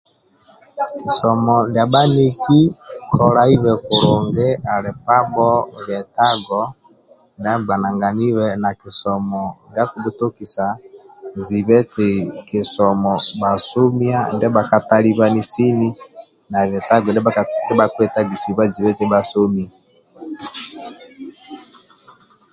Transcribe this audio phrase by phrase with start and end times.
[1.03, 2.59] Kisomo ndia bhaniki
[3.15, 5.49] kolaibe kulungi ali pabho
[5.85, 6.61] bietago
[7.39, 10.65] ndia gbananganibe na kisomo ndia akibhutokisa
[11.45, 12.09] zibe eti
[12.47, 15.89] kisomo bhasomia ndia bhaka talibani sini
[16.49, 17.25] na bietago ndia
[17.77, 19.69] bhakuetagisibwa zibe eti bhasomia